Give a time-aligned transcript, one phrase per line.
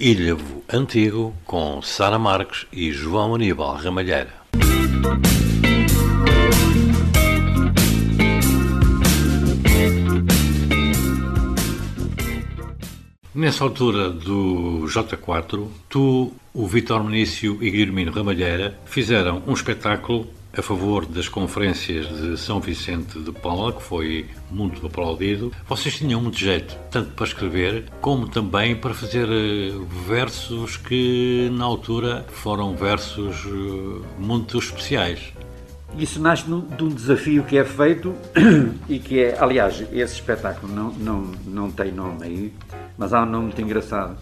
[0.00, 4.32] Ilhavo Antigo com Sara Marques e João Aníbal Ramalheira.
[13.34, 20.26] Nessa altura do J4, tu, o Vitor Menício e Guilhermino Ramalheira fizeram um espetáculo
[20.56, 25.52] a favor das conferências de São Vicente de Paula, que foi muito aplaudido.
[25.68, 29.72] Vocês tinham muito jeito, tanto para escrever, como também para fazer eh,
[30.06, 35.32] versos que, na altura, foram versos eh, muito especiais.
[35.98, 38.14] Isso nasce de um desafio que é feito
[38.88, 42.52] e que é, aliás, esse espetáculo não, não, não tem nome aí,
[42.96, 44.16] mas há um nome muito engraçado,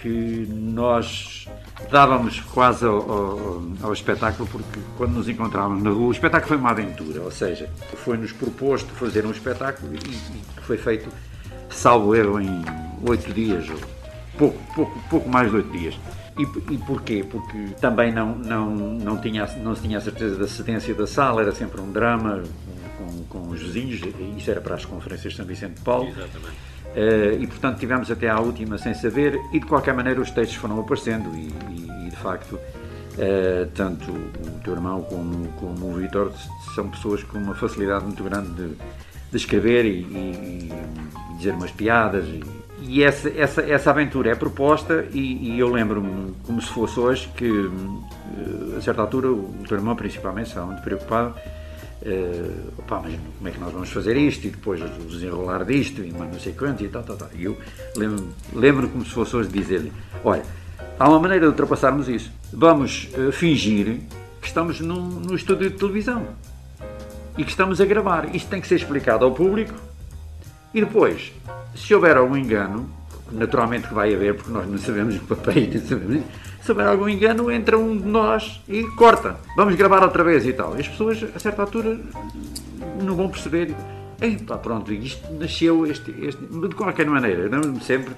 [0.00, 1.48] que nós
[1.90, 6.56] dávamos quase ao, ao, ao, espetáculo, porque quando nos encontrávamos na rua, o espetáculo foi
[6.56, 11.08] uma aventura, ou seja, foi-nos proposto fazer um espetáculo e, foi feito,
[11.70, 12.62] salvo erro, em
[13.08, 13.76] oito dias, ou
[14.38, 15.98] pouco, pouco, pouco mais de oito dias.
[16.38, 17.24] E, e porquê?
[17.28, 21.42] Porque também não, não, não, tinha, não se tinha a certeza da cedência da sala,
[21.42, 22.42] era sempre um drama
[22.96, 24.00] com, com os vizinhos,
[24.36, 26.08] isso era para as conferências de São Vicente de Paulo.
[26.08, 26.70] Exatamente
[27.40, 30.80] e portanto tivemos até à última sem saber e de qualquer maneira os textos foram
[30.80, 36.32] aparecendo e, e, e de facto uh, tanto o teu irmão como, como o Vitor
[36.74, 38.68] são pessoas com uma facilidade muito grande de,
[39.30, 40.72] de escrever e, e,
[41.38, 42.24] dizer umas piadas
[42.82, 47.48] e, essa, essa, essa aventura é proposta e, eu lembro-me como se fosse hoje que
[47.48, 51.34] uh, a certa altura o teu irmão principalmente estava muito preocupado
[52.02, 56.02] Uh, opá, mas como é que nós vamos fazer isto e depois o desenrolar disto
[56.02, 57.28] e não sei quanto e tal, tal, tal.
[57.34, 57.58] E eu
[57.94, 59.92] lembro, lembro como se fosse hoje dizer-lhe:
[60.24, 60.42] olha,
[60.98, 62.32] há uma maneira de ultrapassarmos isso.
[62.52, 64.00] Vamos uh, fingir
[64.40, 66.26] que estamos num, num estúdio de televisão
[67.36, 68.34] e que estamos a gravar.
[68.34, 69.74] Isto tem que ser explicado ao público
[70.72, 71.32] e depois,
[71.74, 72.88] se houver algum engano,
[73.30, 76.22] naturalmente que vai haver, porque nós não sabemos o papel, não sabemos
[76.70, 79.36] se houver algum engano, entra um de nós e corta.
[79.56, 80.76] Vamos gravar outra vez e tal.
[80.76, 81.98] E as pessoas, a certa altura,
[83.02, 83.74] não vão perceber.
[84.20, 87.42] Epa, pronto, isto nasceu este, este, de qualquer maneira.
[87.42, 88.14] Lembro-me sempre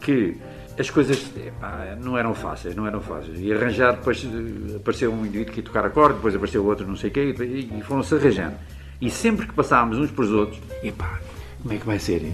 [0.00, 0.38] que
[0.78, 3.38] as coisas epá, não eram fáceis, não eram fáceis.
[3.38, 4.26] E arranjar, depois
[4.74, 7.78] apareceu um indivíduo que ia tocar acorde, depois apareceu outro, não sei o quê, e,
[7.78, 8.56] e foram-se arranjando.
[8.98, 11.20] E sempre que passávamos uns para os outros, epá,
[11.60, 12.32] como é que vai ser?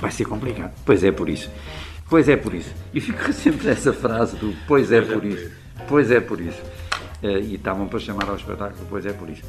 [0.00, 0.72] Vai ser complicado.
[0.84, 1.48] Pois é, por isso.
[2.08, 2.72] Pois é por isso.
[2.94, 5.50] E fica sempre essa frase do pois é, por, isso.
[5.88, 6.62] Pois é por isso.
[7.22, 9.42] Uh, e estavam para chamar ao espetáculo, pois é por isso.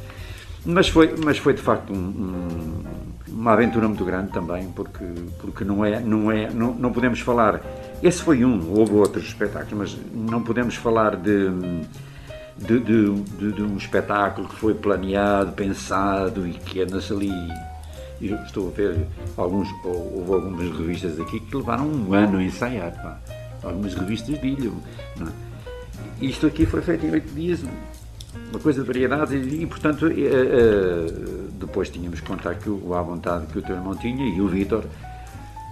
[0.64, 2.84] Mas foi, mas foi de facto um, um,
[3.28, 5.04] uma aventura muito grande também, porque,
[5.40, 7.60] porque não é, não é, não, não podemos falar.
[8.02, 11.48] Esse foi um, houve outros espetáculos, mas não podemos falar de,
[12.56, 17.30] de, de, de, de um espetáculo que foi planeado, pensado e que anda-se ali
[18.20, 19.06] e estou a ver
[19.36, 23.20] alguns, houve algumas revistas aqui que levaram um ano a ensaiar, pá.
[23.62, 24.70] algumas revistas de ilha.
[25.16, 25.30] Não é?
[26.20, 27.62] Isto aqui foi feito em oito dias,
[28.50, 33.02] uma coisa de variedade, e, portanto uh, uh, depois tínhamos que contar que o, à
[33.02, 34.84] vontade que o teu irmão tinha e o Vítor.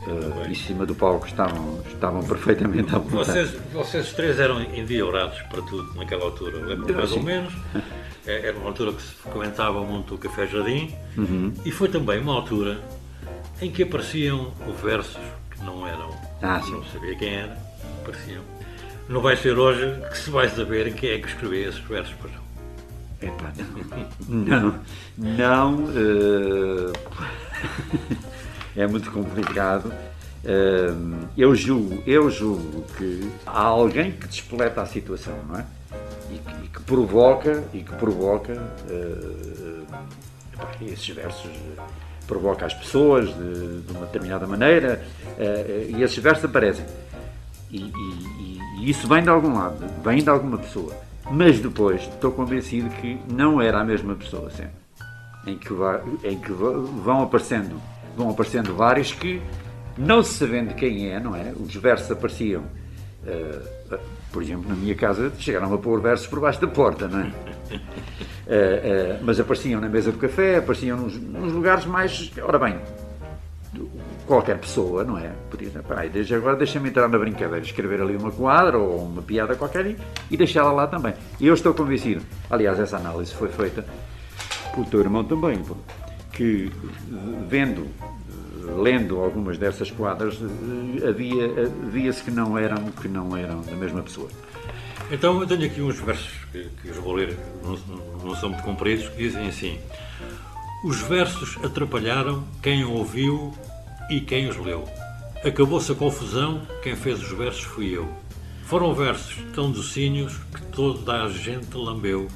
[0.07, 3.27] Uh, em cima do palco estavam, estavam perfeitamente à vontade.
[3.27, 7.53] Vocês, vocês três eram enviorados para tudo naquela altura, lembro mais ou menos.
[8.27, 11.53] É, era uma altura que se frequentava muito o Café Jardim uhum.
[11.65, 12.81] e foi também uma altura
[13.63, 15.17] em que apareciam versos
[15.51, 16.11] que não eram,
[16.43, 17.57] ah, não sabia quem era,
[18.03, 18.43] apareciam.
[19.09, 22.33] Não vai ser hoje que se vai saber quem é que escreveu esses versos, pois
[22.35, 22.47] não.
[23.23, 23.53] Epá,
[24.29, 24.81] não,
[25.17, 26.93] não, uh...
[28.77, 29.93] é muito complicado.
[30.45, 35.67] Uh, eu julgo, eu julgo que há alguém que despoleta a situação, não é?
[36.31, 39.87] E que, e que provoca e que provoca uh,
[40.81, 41.51] esses versos
[42.27, 45.03] provoca as pessoas de, de uma determinada maneira
[45.39, 46.85] uh, e esses versos aparecem.
[47.71, 50.95] E, e, e, isso vem de algum lado vem de alguma pessoa.
[51.31, 54.87] Mas depois estou convencido que não era a mesma pessoa sempre.
[55.47, 55.69] Em que,
[56.25, 57.81] em que vão aparecendo
[58.17, 59.43] vão aparecendo vários que
[59.97, 61.53] não se sabendo quem é não é?
[61.53, 63.99] Os versos apareciam uh,
[64.37, 67.25] por exemplo, na minha casa chegaram a pôr versos por baixo da porta, não é?
[67.25, 72.31] uh, uh, mas apareciam na mesa do café, apareciam nos, nos, lugares mais.
[72.43, 72.79] Ora bem,
[74.27, 75.33] qualquer pessoa, não é?
[75.49, 79.23] Podia dizer, peraí, desde agora deixa-me entrar na brincadeira, escrever ali uma quadra ou uma
[79.23, 79.97] piada qualquer e,
[80.31, 81.15] e deixá-la lá também.
[81.41, 83.87] E eu estou convencido, aliás, essa análise foi feita
[84.75, 85.63] pelo teu irmão também,
[86.31, 86.71] que
[87.49, 87.87] vendo
[88.77, 94.03] lendo algumas dessas quadras, eh, havia, via-se que não eram que não eram da mesma
[94.03, 94.29] pessoa.
[95.11, 97.77] Então eu tenho aqui uns versos que, que os vou ler, não,
[98.25, 99.79] não são muito compridos, que dizem assim:
[100.85, 103.55] Os versos atrapalharam quem ouviu
[104.11, 104.85] e quem os leu.
[105.45, 108.09] Acabou-se a confusão, quem fez os versos fui eu.
[108.65, 112.27] Foram versos tão docinhos que toda a gente lambeu,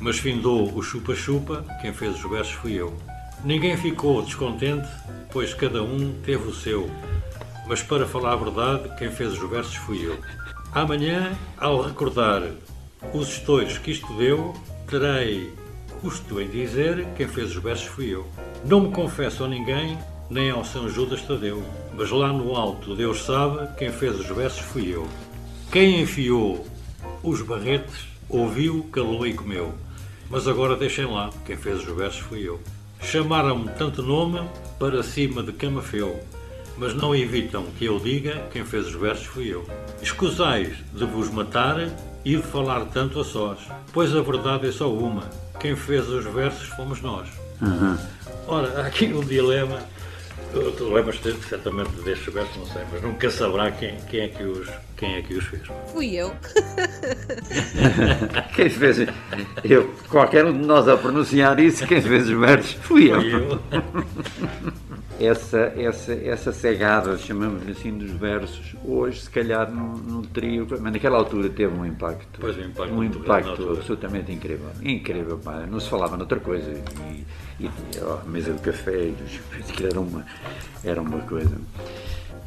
[0.00, 2.96] mas findou o chupa-chupa, quem fez os versos fui eu.
[3.44, 4.88] Ninguém ficou descontente,
[5.30, 6.90] pois cada um teve o seu,
[7.68, 10.18] mas para falar a verdade, quem fez os versos fui eu.
[10.72, 12.42] Amanhã, ao recordar
[13.12, 14.54] os estoiros que isto deu,
[14.88, 15.52] terei
[16.00, 18.26] custo em dizer quem fez os versos fui eu.
[18.64, 19.96] Não me confesso a ninguém,
[20.28, 21.62] nem ao São Judas Tadeu,
[21.94, 25.06] mas lá no alto Deus sabe quem fez os versos fui eu.
[25.70, 26.66] Quem enfiou
[27.22, 29.72] os barretes ouviu, calou e comeu.
[30.28, 32.60] Mas agora deixem lá, quem fez os versos fui eu.
[33.00, 34.40] Chamaram-me tanto nome
[34.78, 36.20] para cima de camafeu,
[36.76, 39.66] mas não evitam que eu diga quem fez os versos fui eu.
[40.02, 41.88] Escusais de vos matar
[42.24, 43.58] e de falar tanto a sós,
[43.92, 45.22] pois a verdade é só uma:
[45.58, 47.28] quem fez os versos fomos nós.
[47.60, 47.96] Uhum.
[48.46, 49.80] Ora, há aqui um dilema
[50.52, 54.68] Tu lembras certamente destes versos, não sei, mas nunca saberá quem, quem, é que os,
[54.96, 55.62] quem é que os fez.
[55.92, 56.32] Fui eu.
[58.56, 59.06] quem fez?
[59.62, 63.20] Eu, qualquer um de nós a pronunciar isso, quem fez os versos, fui eu.
[63.20, 63.60] Fui eu.
[65.20, 70.64] essa, essa, essa cegada, chamamos-lhe assim, dos versos, hoje, se calhar, não, não teria.
[70.80, 72.38] Mas naquela altura teve um impacto.
[72.40, 74.68] Pois, um impacto, um impacto absolutamente incrível.
[74.82, 75.66] Incrível, pá.
[75.66, 76.70] Não se falava noutra coisa.
[76.70, 77.24] E,
[77.60, 77.70] e
[78.00, 79.16] a mesa do café, e
[79.84, 80.24] era uma,
[80.84, 81.58] era uma coisa.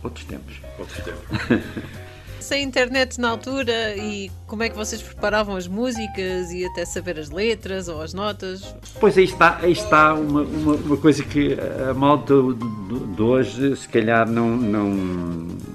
[0.04, 0.62] Outros tempos.
[0.80, 2.02] Outros tempos.
[2.42, 7.20] Sem internet na altura e como é que vocês preparavam as músicas e até saber
[7.20, 8.76] as letras ou as notas?
[9.00, 11.56] Pois aí está, aí está uma, uma, uma coisa que
[11.90, 12.34] a malta
[13.16, 14.90] de hoje se calhar não, não,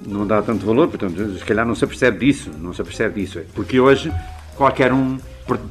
[0.05, 3.41] não dá tanto valor, portanto, se calhar não se apercebe disso, não se apercebe disso.
[3.53, 4.13] Porque hoje
[4.55, 5.17] qualquer um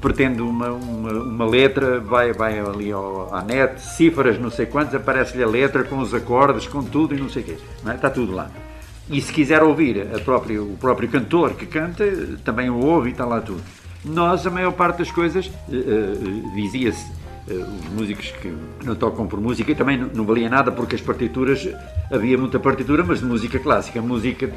[0.01, 4.95] pretende uma, uma, uma, letra, vai, vai ali ao, à net, cifras não sei quantos,
[4.95, 7.57] aparece-lhe a letra com os acordes, com tudo e não sei o quê.
[7.85, 7.97] Não é?
[7.97, 8.51] Está tudo lá.
[9.08, 12.05] E se quiser ouvir própria, o próprio cantor que canta,
[12.44, 13.62] também o ouve e está lá tudo.
[14.05, 17.06] Nós, a maior parte das coisas, uh, dizia-se,
[17.49, 18.53] uh, os músicos que
[18.85, 21.69] não tocam por música, e também não, não, valia nada porque as partituras,
[22.12, 24.50] havia muita partitura, mas de música clássica, música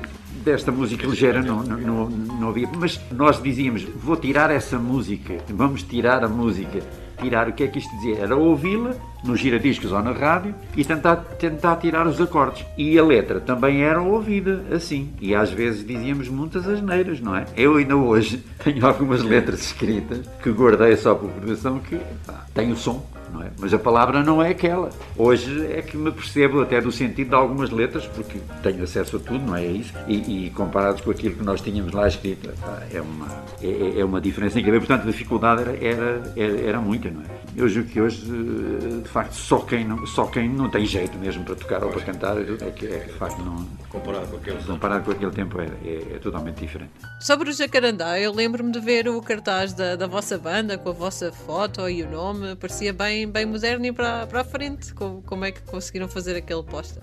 [0.44, 2.68] desta música ligeira não, não, não, havia.
[2.76, 6.80] Mas nós dizíamos, vou tirar essa música, vamos tirar a música
[7.20, 8.20] tirar o que é que isto dizia?
[8.20, 12.66] Era ouvi-la nos giradiscos ou na rádio e tentar, tentar tirar os acordes.
[12.78, 15.12] E a letra também era ouvida assim.
[15.20, 17.46] E às vezes dizíamos muitas asneiras, não é?
[17.56, 22.72] Eu ainda hoje tenho algumas letras escritas que guardei só por produção que pá, tem
[22.72, 23.52] o som não é?
[23.60, 24.90] Mas a palavra não é aquela.
[25.18, 29.20] Hoje é que me percebo até do sentido de algumas letras, porque tenho acesso a
[29.20, 29.94] tudo, não é isso?
[30.08, 32.50] E, e comparados com aquilo que nós tínhamos lá escrito,
[32.92, 33.28] é uma,
[33.62, 34.80] é, é uma diferença incrível.
[34.80, 37.40] Portanto, a dificuldade era, era, era, era muita, não é?
[37.56, 41.18] Eu julgo que hoje, eh, de facto, só quem não, só quem não tem jeito
[41.18, 43.68] mesmo para tocar ou para cantar é que, é, de facto, não.
[43.90, 46.92] Comparado com aquele, comparado com aquele tempo, é, é, é totalmente diferente.
[47.20, 50.94] Sobre o Jacarandá, eu lembro-me de ver o cartaz da, da vossa banda com a
[50.94, 54.94] vossa foto e o nome, parecia bem, bem moderno e para, para a frente.
[54.94, 57.02] Como, como é que conseguiram fazer aquele póster?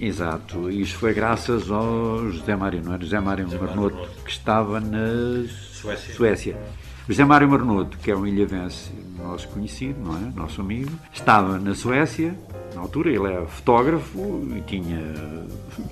[0.00, 3.00] Exato, isto foi graças ao José Mário, não é?
[3.00, 6.14] José Mário Marnoto, que estava na Suécia.
[6.14, 6.56] Suécia.
[7.08, 10.32] José Mário Marnoto, que é um ilhavense nosso conhecido, não é?
[10.36, 12.34] Nosso amigo, estava na Suécia,
[12.74, 15.00] na altura ele é fotógrafo e tinha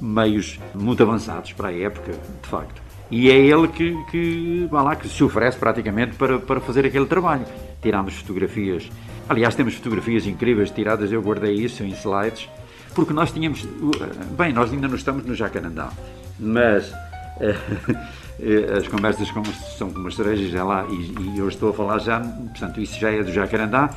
[0.00, 2.80] meios muito avançados para a época, de facto.
[3.10, 7.46] E é ele que, que, lá, que se oferece praticamente para, para fazer aquele trabalho.
[7.80, 8.90] Tirámos fotografias,
[9.28, 12.48] aliás, temos fotografias incríveis tiradas, eu guardei isso em slides,
[12.94, 13.66] porque nós tínhamos,
[14.36, 15.90] bem, nós ainda não estamos no Jacarandá,
[16.38, 16.92] mas
[17.40, 19.46] Eh, as conversas como,
[19.78, 22.98] são como as cerejas, é lá, e, e, eu estou a falar já, portanto, isso
[22.98, 23.90] já é do Jacarandá,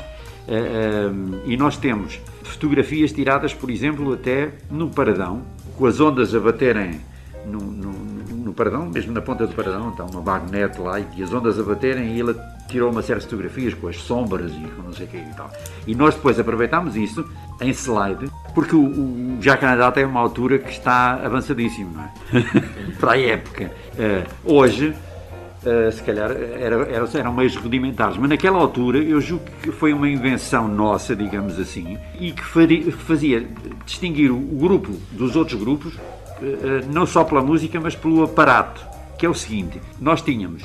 [1.46, 5.44] e nós temos fotografias tiradas, por exemplo, até no Paradão,
[5.78, 7.02] com as ondas a baterem
[7.46, 11.32] no, no, no Paradão, mesmo na ponta do Paradão, está uma bagnete lá, e as
[11.32, 12.36] ondas a baterem, e ele
[12.70, 15.34] tirou uma série de fotografias com as sombras e com não sei o que e
[15.36, 15.52] tal.
[15.86, 17.26] E nós depois aproveitámos isso
[17.60, 22.44] em slide, porque o, o Jacarandá tem uma altura que está avançadíssimo, não é?
[23.00, 23.72] Para a época.
[23.94, 29.46] Uh, hoje, uh, se calhar, era, era, eram meios rudimentares, mas naquela altura eu julgo
[29.62, 33.46] que foi uma invenção nossa, digamos assim, e que faria, fazia
[33.86, 36.00] distinguir o grupo dos outros grupos, uh,
[36.94, 40.64] não só pela música, mas pelo aparato que é o seguinte: nós tínhamos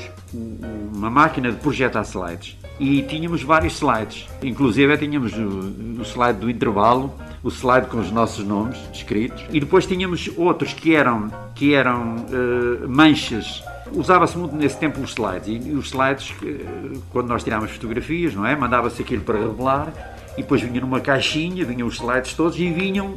[0.94, 4.26] uma máquina de projetar slides e tínhamos vários slides.
[4.42, 9.86] Inclusive tínhamos o, slide do intervalo, o slide com os nossos nomes escritos e depois
[9.86, 13.62] tínhamos outros que eram que eram uh, manchas.
[13.92, 16.34] Usava-se muito nesse tempo os slides e os slides
[17.10, 19.92] quando nós tirávamos fotografias, não é, mandava-se aquilo para revelar
[20.36, 23.16] e depois vinha numa caixinha, vinham os slides todos e vinham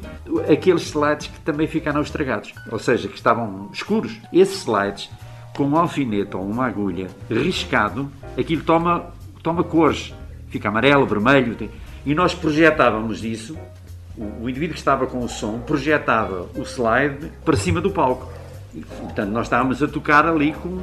[0.52, 4.20] aqueles slides que também ficaram estragados, ou seja, que estavam escuros.
[4.32, 5.10] Esses slides,
[5.58, 9.08] com um alfinete ou uma agulha riscado, aquilo toma,
[9.42, 10.14] toma cores,
[10.50, 11.58] fica amarelo, vermelho,
[12.06, 13.58] e nós projetávamos isso.
[14.16, 18.32] O, o indivíduo que estava com o som projetava o slide para cima do palco.
[18.74, 20.80] E, portanto, nós estávamos a tocar ali com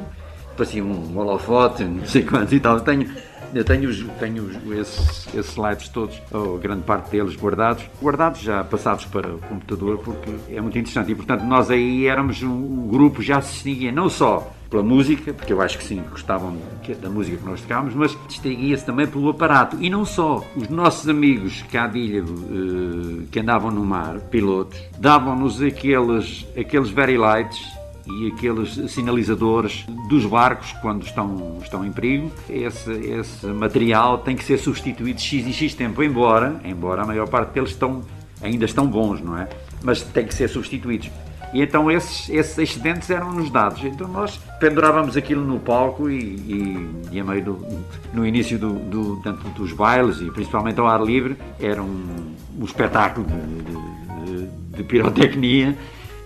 [0.55, 2.79] parecia um holofote, não sei quantos e tal.
[2.79, 3.09] Tenho,
[3.53, 9.05] eu tenho, tenho esses, esses slides todos, ou grande parte deles, guardados, guardados já passados
[9.05, 11.11] para o computador, porque é muito interessante.
[11.11, 15.53] E, portanto, nós aí éramos um, um grupo, já se não só pela música, porque
[15.53, 16.57] eu acho que sim, gostavam
[17.01, 19.77] da música que nós tocávamos, mas distinguia-se também pelo aparato.
[19.79, 20.43] E não só.
[20.55, 27.17] Os nossos amigos de Ilha, uh, que andavam no mar, pilotos, davam-nos aqueles, aqueles very
[27.17, 27.61] lights
[28.07, 32.31] e aqueles sinalizadores dos barcos quando estão, estão em perigo.
[32.49, 37.27] Esse, esse material tem que ser substituído X e X tempo, embora, embora a maior
[37.27, 38.01] parte deles estão,
[38.41, 39.47] ainda estão bons, não é?
[39.83, 41.09] Mas tem que ser substituídos.
[41.55, 43.81] E então esses, esses excedentes eram-nos dados.
[43.85, 47.67] Então nós pendurávamos aquilo no palco e, e, e a meio do,
[48.13, 49.15] no início do, do,
[49.55, 54.47] dos bailes e principalmente ao ar livre, era um, um espetáculo de, de,
[54.77, 55.77] de pirotecnia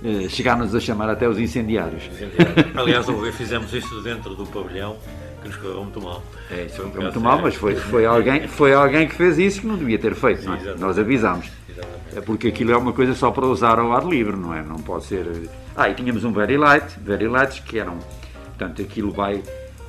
[0.04, 2.06] eh, chegámos a chamar até os incendiários.
[2.08, 2.76] incendiários.
[2.76, 3.06] Aliás,
[3.38, 4.98] fizemos isso dentro do pavilhão,
[5.44, 6.24] que nos correu muito mal.
[6.50, 9.68] É, isso foi muito mal, mas foi, foi, alguém, foi alguém que fez isso que
[9.68, 10.76] não devia ter feito, Sim, é?
[10.80, 11.52] Nós avisámos.
[12.16, 14.64] É porque aquilo é uma coisa só para usar ao ar livre, não é?
[14.64, 15.28] Não pode ser.
[15.28, 18.00] Eh, ah, e tínhamos um very light, very lights que eram.
[18.58, 19.42] Portanto, aquilo vai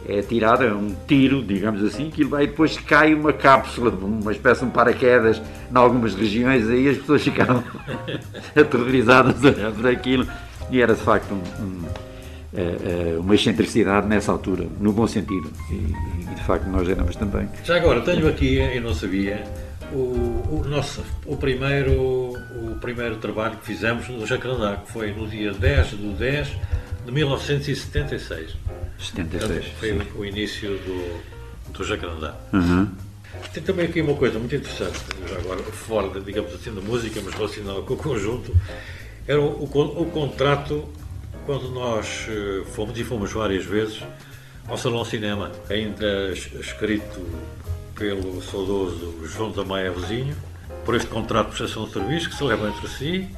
[0.08, 4.60] é tirada, é um tiro, digamos assim, que vai depois cai uma cápsula, uma espécie
[4.60, 7.62] de um paraquedas em algumas regiões, aí as pessoas ficaram
[8.56, 9.36] aterrorizadas
[9.76, 10.26] por aquilo.
[10.70, 11.82] E era de facto um, um,
[12.54, 15.50] é, é, uma excentricidade nessa altura, no bom sentido.
[15.70, 17.48] E, e, de facto nós éramos também.
[17.64, 19.44] Já agora, tenho aqui, eu não sabia,
[19.92, 25.26] o, o, nosso, o, primeiro, o primeiro trabalho que fizemos no Jacarandá, que foi no
[25.26, 26.48] dia 10 de 10
[27.06, 28.56] de 1976.
[28.98, 29.66] 76.
[29.78, 30.06] Foi sim.
[30.16, 32.34] o início do, do Jacarandá.
[32.52, 32.88] Uhum.
[33.52, 34.98] Tem também aqui uma coisa muito interessante,
[35.38, 38.54] agora fora, digamos assim, da música, mas relacionada com o conjunto,
[39.26, 40.88] era o, o, o contrato
[41.46, 44.02] quando nós eh, fomos, e fomos várias vezes,
[44.68, 47.20] ao Salão Cinema, ainda escrito
[48.00, 50.34] pelo saudoso João da Maia Vizinho,
[50.86, 53.28] por este contrato de prestação de serviço que se levam entre si,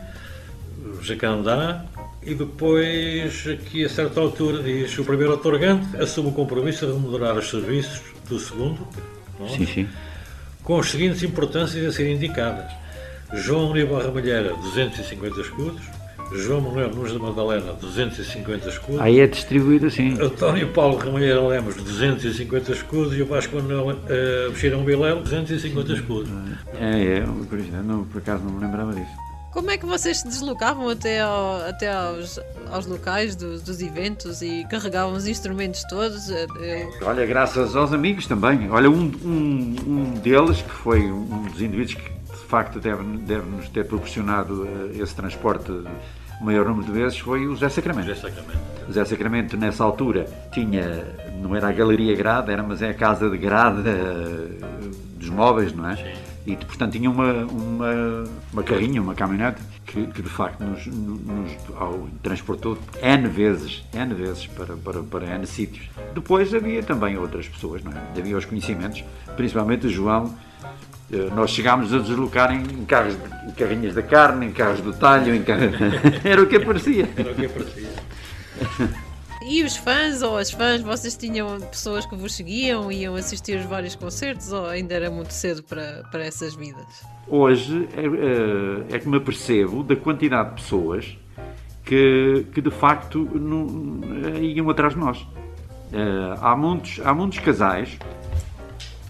[0.78, 1.84] o Jacarandá,
[2.22, 7.36] e depois, aqui a certa altura, diz o primeiro otorgante assume o compromisso de remunerar
[7.36, 8.86] os serviços do segundo,
[9.48, 9.88] sim, sim.
[10.62, 12.70] com as seguintes importâncias a serem indicadas.
[13.32, 15.82] João Aníbal Ramalheira, 250 escudos.
[16.34, 19.00] João Manuel Nunes da Madalena, 250 escudos.
[19.00, 20.20] Aí é distribuído assim.
[20.20, 23.16] António Paulo Ramalheira Lemos, 250 escudos.
[23.16, 26.30] E o Vasco Manuel uh, Bexirão Vilela, 250 escudos.
[26.80, 29.32] É, é, por, não, por acaso não me lembrava disso.
[29.52, 34.40] Como é que vocês se deslocavam até, ao, até aos, aos locais dos, dos, eventos
[34.40, 36.30] e carregavam os instrumentos todos?
[36.30, 36.48] Eu...
[37.02, 38.70] Olha, graças aos amigos também.
[38.70, 42.10] Olha, um, um, um deles, que foi um dos indivíduos que
[42.52, 45.72] facto deve, deve nos ter proporcionado uh, esse transporte
[46.40, 48.08] o maior número de vezes, foi o Zé Sacramento.
[48.08, 48.60] José Sacramento.
[48.88, 51.06] O Zé Sacramento, nessa altura, tinha,
[51.40, 55.72] não era a Galeria Grada, era, mas é a casa de grada uh, dos móveis,
[55.72, 55.96] não é?
[55.96, 60.86] Sim e portanto tinha uma, uma, uma carrinha, uma caminhonete que, que de facto nos,
[60.86, 65.88] nos ao, transportou N vezes, N vezes para, para, para N sítios.
[66.14, 68.18] Depois havia também outras pessoas, não é?
[68.18, 69.04] havia os conhecimentos,
[69.36, 70.34] principalmente o João.
[71.12, 73.16] Eh, nós chegámos a deslocar em carros,
[73.46, 75.74] em carrinhas da carne, em carros do talho, em carros...
[76.24, 77.06] era o que aparecia.
[77.14, 77.88] Era o que aparecia.
[79.44, 83.66] E os fãs ou as fãs, vocês tinham pessoas que vos seguiam, iam assistir os
[83.66, 87.04] vários concertos ou ainda era muito cedo para, para essas vidas?
[87.28, 91.18] Hoje é, é, é que me apercebo da quantidade de pessoas
[91.84, 94.00] que, que de facto não,
[94.40, 95.26] iam atrás de nós.
[96.40, 97.98] Há, muitos, há muitos casais,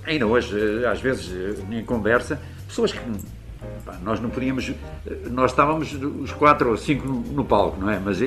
[0.06, 3.00] ainda hoje, às vezes, em conversa, pessoas que
[3.84, 4.72] pá, nós não podíamos.
[5.30, 7.98] Nós estávamos os quatro ou cinco no, no palco, não é?
[7.98, 8.20] Mas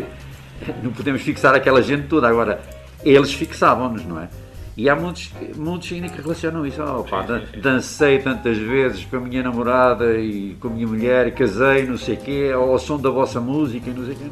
[0.84, 2.28] não podemos fixar aquela gente toda.
[2.28, 2.62] Agora,
[3.04, 4.30] eles fixavam-nos, não é?
[4.78, 6.82] E há muitos, muitos ainda que relacionam isso.
[6.84, 7.26] Oh, pá,
[7.62, 12.16] dancei tantas vezes com a minha namorada e com a minha mulher, casei, não sei
[12.16, 14.26] o quê, ao som da vossa música, não sei o quê.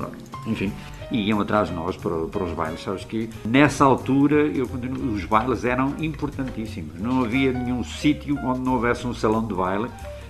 [0.46, 0.74] Enfim,
[1.14, 2.82] e iam atrás de nós para, para os bailes.
[2.82, 7.00] Sabes que nessa altura eu continuo, os bailes eram importantíssimos.
[7.00, 9.90] Não havia nenhum sítio onde não houvesse um salão de baile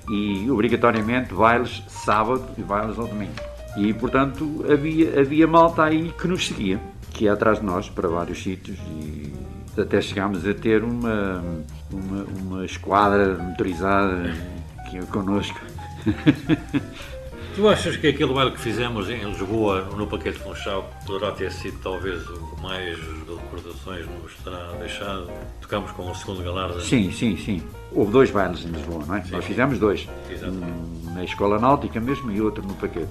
[0.10, 3.34] e obrigatoriamente bailes sábado e bailes ao domingo.
[3.78, 6.80] E, portanto, havia, havia malta aí que nos seguia,
[7.12, 9.34] que ia atrás de nós para vários sítios e
[9.80, 11.44] até chegámos a ter uma,
[11.92, 14.36] uma, uma esquadra motorizada
[14.80, 15.60] aqui connosco.
[17.55, 21.77] Tu achas que aquele baile que fizemos em Lisboa, no Paquete Funchal, poderá ter sido
[21.83, 25.29] talvez o mais de recordações nos terá deixado?
[25.62, 26.81] Tocamos com o segundo galardo.
[26.81, 27.62] Sim, sim, sim.
[27.91, 29.22] Houve dois bailes em Lisboa, não é?
[29.22, 30.07] Sim, Nós fizemos dois.
[30.31, 30.65] Exatamente.
[30.65, 33.07] Um na Escola Náutica mesmo e outro no Paquete.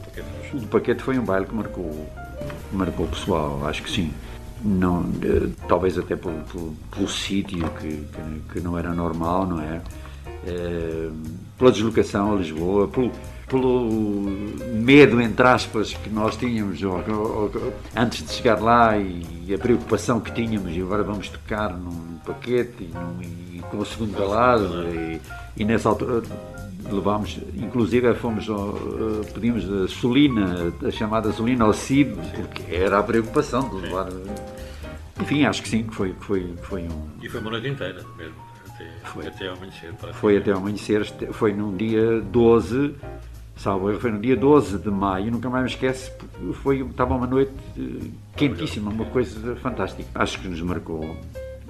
[0.52, 2.08] O do Paquete foi um baile que marcou,
[2.72, 4.12] marcou o pessoal, acho que sim.
[4.64, 9.60] Não, eh, talvez até pelo, pelo, pelo sítio que, que, que não era normal, não
[9.60, 9.80] é?
[10.46, 11.10] Eh,
[11.56, 13.12] pela deslocação a Lisboa, pelo,
[13.52, 14.24] pelo
[14.74, 19.58] medo, entre aspas, que nós tínhamos ou- ou- ou- antes de chegar lá e a
[19.58, 24.18] preocupação que tínhamos, e agora vamos tocar num paquete e, num- e com o segundo
[24.18, 25.20] galado, e,
[25.58, 26.22] e nessa altura
[26.90, 33.02] levámos, inclusive fomos, eh, pedimos a Solina, a chamada Solina ao CID, porque era a
[33.02, 34.08] preocupação de levar.
[35.20, 37.06] Enfim, acho que sim, que foi, foi, foi um.
[37.22, 38.34] E foi uma noite inteira mesmo,
[38.74, 39.26] até, Foi.
[39.26, 39.92] até ao amanhecer.
[40.14, 42.94] Foi até ao amanhecer, foi num dia 12,
[43.62, 46.10] salvo erro, foi no dia 12 de maio, nunca mais me esquece,
[46.62, 50.08] foi, estava uma noite eh, quentíssima, uma coisa fantástica.
[50.16, 51.16] Acho que nos marcou,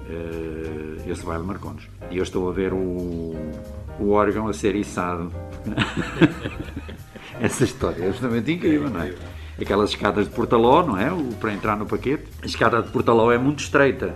[0.09, 1.87] eh, esse baile marcou-nos.
[2.09, 3.35] E eu estou a ver o,
[3.99, 5.31] o órgão a ser içado.
[7.39, 9.13] Essa história é absolutamente incrível, não é?
[9.61, 11.11] Aquelas escadas de Portaló, não é?
[11.11, 12.25] O, para entrar no paquete.
[12.41, 14.15] A escada de Portaló é muito estreita.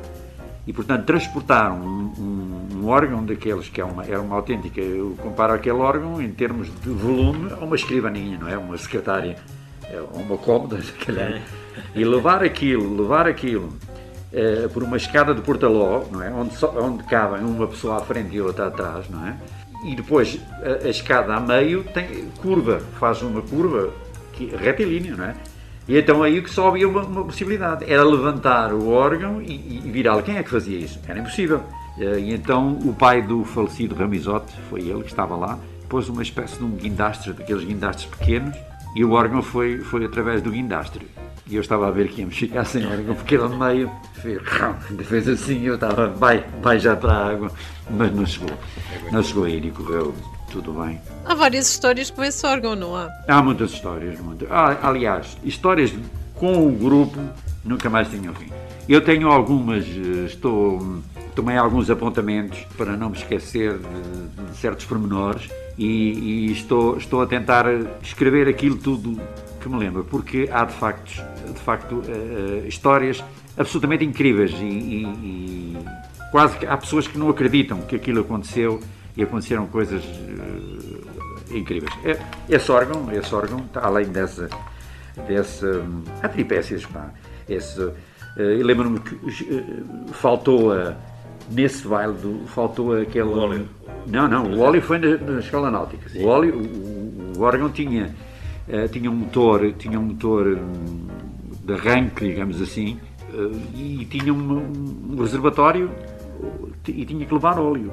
[0.66, 2.47] E, portanto, transportar um, um-
[2.88, 4.80] um órgão daqueles que é uma, era uma autêntica.
[4.80, 8.58] Eu comparo aquele órgão em termos de volume a uma escrivaninha, não é?
[8.58, 9.36] Uma secretária,
[9.84, 11.42] é uma cómoda, se calhar.
[11.94, 13.74] E levar aquilo, levar aquilo
[14.32, 16.32] eh, por uma escada de Portaló, não é?
[16.32, 19.36] Onde, só, onde cabem uma pessoa à frente e outra atrás, não é?
[19.84, 23.92] E depois a, a escada a meio tem curva, faz uma curva
[24.34, 25.36] que, retilínea, não é?
[25.88, 29.92] E então aí que só havia uma, uma possibilidade, era levantar o órgão e, e
[29.92, 30.24] virá-lo.
[30.24, 31.00] Quem é que fazia isso?
[31.08, 31.64] Era impossível.
[32.00, 35.58] Eh, E então o pai do falecido Ramizote, foi ele que estava lá,
[35.90, 38.56] pôs uma espécie de um guindastre, daqueles guindastres pequenos,
[38.96, 41.08] e o órgão foi, foi através do guindastre.
[41.50, 44.42] E eu estava a ver que íamos ficar sem órgão, porque ele no meio fez,
[45.06, 47.52] fez assim, eu estava, vai, vai já para a água,
[47.90, 48.50] mas não chegou.
[49.12, 50.14] Não chegou a ir e correu
[50.52, 51.00] tudo bem.
[51.24, 53.10] Há várias histórias com esse órgão, não há?
[53.28, 54.20] Há muitas histórias.
[54.20, 54.50] Muitas.
[54.52, 55.94] Ah, aliás, histórias
[56.36, 57.18] com o grupo
[57.64, 58.50] nunca mais tinham fim.
[58.88, 61.02] Eu tenho algumas, eh, estou,
[61.38, 65.48] tomei alguns apontamentos para não me esquecer de, de certos pormenores
[65.78, 67.66] e, e estou, estou a tentar
[68.02, 69.22] escrever aquilo tudo
[69.62, 71.24] que me lembro, porque há de facto,
[71.54, 73.24] de facto eh, histórias
[73.56, 75.78] absolutamente incríveis e, e- e
[76.32, 78.80] quase que há pessoas que não acreditam que aquilo aconteceu
[79.16, 81.94] e aconteceram coisas eh, incríveis.
[82.04, 82.18] É,
[82.50, 84.50] esse órgão, esse órgão, além dessa,
[85.28, 87.12] dessa hum, há tripécias, pá,
[87.48, 87.80] esse,
[88.36, 89.16] eu lembro-me que
[90.14, 90.96] faltou a,
[91.50, 93.24] nesse baile, do, faltou aquele...
[93.30, 93.68] O óleo.
[94.08, 96.10] Não, não, o óleo foi na, na escola náutica.
[96.20, 98.16] O óleo, o, o- órgão tinha,
[98.68, 101.08] eh, tinha um motor, tinha um motor hum,
[101.66, 103.00] de arranque, digamos assim,
[103.34, 105.92] eh, e tinha um, um reservatório
[106.88, 107.92] eh, e tinha que levar óleo,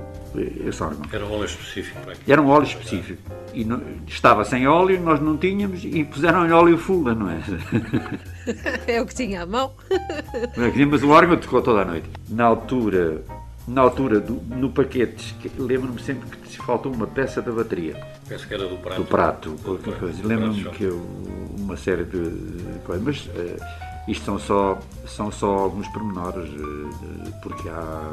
[0.67, 1.03] esse órgão.
[1.13, 2.33] Era um óleo específico para aquilo.
[2.33, 3.23] Era um óleo específico.
[3.53, 7.39] E não- estava sem óleo, nós não tínhamos, e puseram-lhe óleo fulla, não é?
[8.87, 9.73] É o que tinha à mão.
[10.91, 12.09] Mas o órgão tocou toda a noite.
[12.29, 13.23] Na altura,
[13.67, 17.95] na altura do, no paquete, que- lembro-me sempre que faltou uma peça da bateria,
[18.29, 19.01] Penso que era do prato.
[19.03, 20.27] do prato, qualquer coisa.
[20.27, 20.97] Lembro-me que eu,
[21.59, 22.31] uma série de
[22.85, 23.57] coisas, mas eh,
[24.09, 28.11] isto são só, são só alguns pormenores, eh, porque há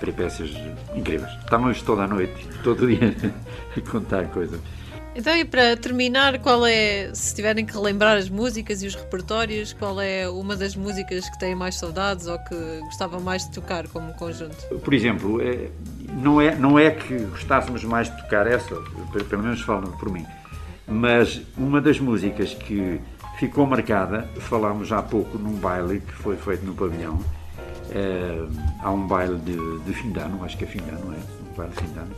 [0.00, 0.50] peripécias
[0.94, 1.32] incríveis.
[1.40, 3.14] Estávamos toda a noite, todo dia,
[3.76, 4.60] a contar coisas.
[5.18, 9.72] Então, e para terminar, qual é, se tiverem que relembrar as músicas e os repertórios,
[9.72, 12.54] qual é uma das músicas que têm mais saudades ou que
[12.84, 14.54] gostavam mais de tocar como conjunto?
[14.78, 15.70] Por exemplo, eh,
[16.22, 18.76] não é, não é que gostássemos mais de tocar essa,
[19.12, 20.24] pe- pelo menos falam por mim,
[20.86, 23.00] mas uma das músicas que
[23.40, 27.18] ficou marcada, falámos há pouco num baile que foi feito no pavilhão,
[27.90, 28.46] eh,
[28.80, 31.50] há um baile de, de fim de ano, acho que é fim de ano, é?
[31.50, 32.14] Um baile de fim de ano,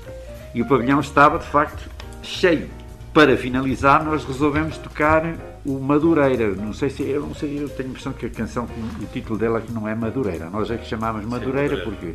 [0.55, 1.89] e o pavilhão estava de facto
[2.23, 2.69] cheio.
[3.13, 5.23] Para finalizar, nós resolvemos tocar
[5.67, 6.55] o Madureira.
[6.55, 8.69] Não sei se eu não sei, eu tenho a impressão que a canção,
[9.01, 10.49] o título dela é não é Madureira.
[10.49, 11.85] Nós é que chamamos Madureira Madureira.
[11.85, 12.15] porque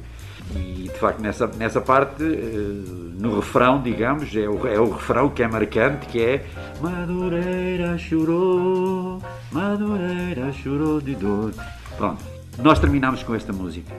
[0.54, 5.30] e de facto nessa, nessa parte, eh, no refrão, digamos, é o, é o refrão
[5.30, 6.46] que é marcante, que é
[6.82, 11.52] Madureira chorou, Madureira chorou de dor.
[11.98, 12.24] Pronto,
[12.60, 13.94] nós terminamos com esta música.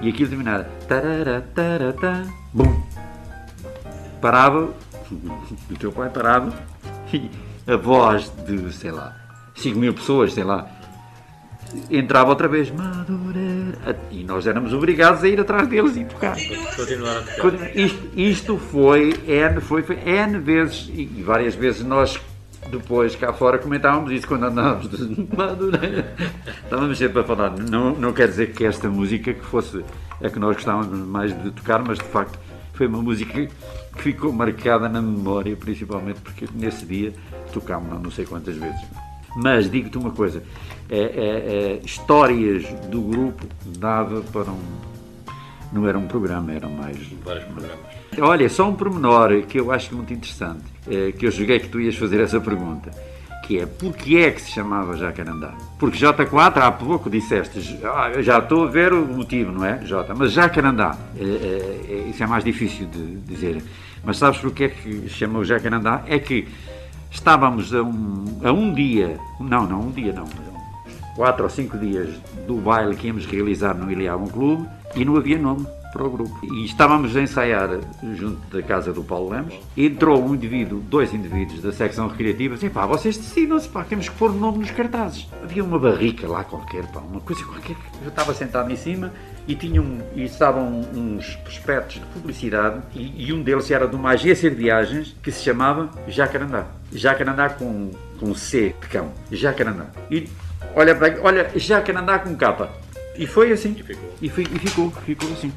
[0.00, 2.82] E aquilo terminava tarara, tarata, bum.
[4.20, 4.72] Parava,
[5.70, 6.52] o teu pai parava,
[7.12, 7.30] e
[7.66, 9.16] a voz de, sei lá,
[9.56, 10.68] 5 mil pessoas, sei lá,
[11.90, 16.36] entrava outra vez Madureira e nós éramos obrigados a ir atrás deles e tocar.
[16.76, 17.76] Continuar a tocar.
[17.76, 22.20] Isto, isto foi, N, foi, foi N vezes e várias vezes nós
[22.70, 26.14] depois cá fora comentávamos isso quando andávamos de Madureira.
[26.62, 27.50] Estávamos sempre a falar.
[27.58, 29.84] Não, não quer dizer que esta música que fosse
[30.22, 32.38] a que nós gostávamos mais de tocar, mas de facto
[32.74, 37.12] foi uma música que ficou marcada na memória, principalmente porque nesse dia
[37.52, 38.80] tocámos não sei quantas vezes.
[39.36, 40.42] Mas digo-te uma coisa:
[40.88, 43.46] é, é, é, histórias do grupo
[43.78, 44.94] dava para um.
[45.72, 46.96] Não era um programa, eram mais.
[47.24, 47.84] Vários programas.
[48.20, 51.80] Olha, só um pormenor que eu acho muito interessante, é, que eu joguei que tu
[51.80, 52.90] ias fazer essa pergunta,
[53.46, 55.52] que é porquê é que se chamava Jacarandá?
[55.78, 60.14] Porque J4, há pouco disseste, ah, já estou a ver o motivo, não é, J?
[60.14, 63.62] Mas Jacarandá, é, é, isso é mais difícil de dizer.
[64.02, 66.02] Mas sabes porquê é que se chamou Jacarandá?
[66.06, 66.48] É que
[67.10, 70.24] estávamos a um, a um dia, não, não, um dia não,
[71.14, 72.08] quatro ou cinco dias
[72.46, 76.40] do baile que íamos realizar no Iliabum Clube e não havia nome para o grupo.
[76.42, 77.78] E estávamos a ensaiar
[78.14, 79.54] junto da casa do Paulo Lemos.
[79.76, 84.16] Entrou um indivíduo, dois indivíduos da secção recreativa, assim, pá, vocês decidam-se, pá, temos que
[84.16, 85.28] pôr o nome nos cartazes.
[85.42, 87.76] Havia uma barrica lá qualquer, pá, uma coisa qualquer.
[88.02, 89.12] Eu estava sentado em cima
[89.46, 94.10] e, tinham, e estavam uns prospectos de publicidade e, e, um deles era de uma
[94.10, 96.66] agência de viagens que se chamava Jacarandá.
[96.92, 99.12] Jacarandá com, com C de cão.
[99.30, 99.86] Jacarandá.
[100.10, 100.28] E
[100.74, 102.70] olha, olha Jacarandá com capa.
[103.16, 103.76] E foi assim.
[103.78, 104.14] E ficou.
[104.20, 105.52] E, foi, e ficou, ficou assim.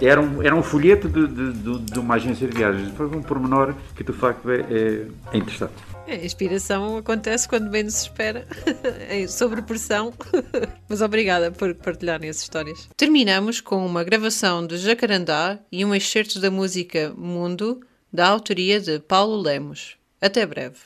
[0.00, 2.90] Era um, era um folheto de, de, de, de uma agência de viagens.
[2.96, 5.74] Foi um pormenor que de facto é, é, é interessante.
[6.06, 8.46] A inspiração acontece quando bem nos espera,
[9.28, 10.12] sobre pressão.
[10.88, 12.88] Mas obrigada por partilharem as histórias.
[12.96, 17.80] Terminamos com uma gravação de Jacarandá e um excerto da música Mundo,
[18.12, 19.96] da autoria de Paulo Lemos.
[20.20, 20.78] Até breve.